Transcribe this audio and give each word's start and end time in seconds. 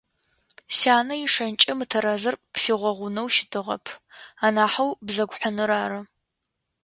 Сянэ 0.77 1.15
ишэнкӏэ 1.25 1.73
мытэрэзыр 1.79 2.35
пфигъэгъунэу 2.53 3.27
щытыгъэп, 3.35 3.85
анахьэу 4.45 4.89
бзэгу 5.05 5.37
хьыныр 5.39 5.71
ары! 5.83 6.01